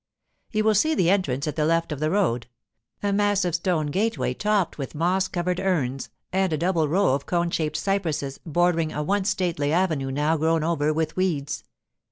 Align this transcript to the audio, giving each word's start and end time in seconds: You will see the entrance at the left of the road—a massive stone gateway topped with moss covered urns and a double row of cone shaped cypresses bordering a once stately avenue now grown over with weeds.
You 0.51 0.63
will 0.63 0.73
see 0.73 0.95
the 0.95 1.11
entrance 1.11 1.47
at 1.47 1.55
the 1.55 1.63
left 1.63 1.91
of 1.91 1.99
the 1.99 2.09
road—a 2.09 3.13
massive 3.13 3.53
stone 3.53 3.91
gateway 3.91 4.33
topped 4.33 4.79
with 4.79 4.95
moss 4.95 5.27
covered 5.27 5.59
urns 5.59 6.09
and 6.33 6.51
a 6.51 6.57
double 6.57 6.87
row 6.87 7.13
of 7.13 7.27
cone 7.27 7.51
shaped 7.51 7.77
cypresses 7.77 8.39
bordering 8.43 8.91
a 8.91 9.03
once 9.03 9.29
stately 9.29 9.71
avenue 9.71 10.09
now 10.09 10.37
grown 10.37 10.63
over 10.63 10.91
with 10.91 11.15
weeds. 11.15 11.63